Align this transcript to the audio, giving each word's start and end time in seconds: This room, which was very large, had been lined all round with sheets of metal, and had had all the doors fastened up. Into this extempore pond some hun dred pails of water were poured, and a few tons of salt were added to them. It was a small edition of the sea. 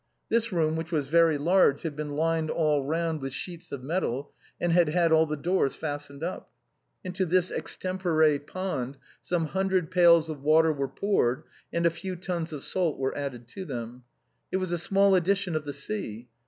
This 0.29 0.51
room, 0.51 0.75
which 0.75 0.91
was 0.91 1.09
very 1.09 1.37
large, 1.37 1.83
had 1.83 1.95
been 1.95 2.15
lined 2.15 2.49
all 2.49 2.83
round 2.83 3.21
with 3.21 3.33
sheets 3.33 3.71
of 3.71 3.83
metal, 3.83 4.31
and 4.59 4.71
had 4.73 4.89
had 4.89 5.11
all 5.11 5.27
the 5.27 5.37
doors 5.37 5.75
fastened 5.75 6.23
up. 6.23 6.49
Into 7.03 7.23
this 7.23 7.51
extempore 7.51 8.39
pond 8.39 8.97
some 9.21 9.45
hun 9.49 9.67
dred 9.67 9.91
pails 9.91 10.27
of 10.27 10.41
water 10.41 10.73
were 10.73 10.87
poured, 10.87 11.43
and 11.71 11.85
a 11.85 11.91
few 11.91 12.15
tons 12.15 12.51
of 12.51 12.63
salt 12.63 12.97
were 12.97 13.15
added 13.15 13.47
to 13.49 13.63
them. 13.63 14.03
It 14.51 14.57
was 14.57 14.71
a 14.71 14.79
small 14.79 15.13
edition 15.13 15.55
of 15.55 15.65
the 15.65 15.73
sea. 15.73 16.29